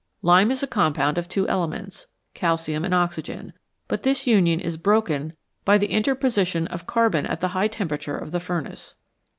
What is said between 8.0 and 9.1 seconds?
of the furnace.